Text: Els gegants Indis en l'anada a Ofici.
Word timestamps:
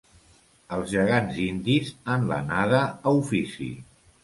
Els 0.77 0.89
gegants 0.93 1.37
Indis 1.43 1.93
en 2.15 2.27
l'anada 2.33 2.83
a 2.87 3.17
Ofici. 3.21 3.71